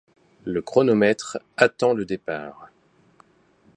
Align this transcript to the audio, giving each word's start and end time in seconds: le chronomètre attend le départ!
le 0.45 0.63
chronomètre 0.63 1.37
attend 1.57 1.93
le 1.93 2.05
départ! 2.05 2.71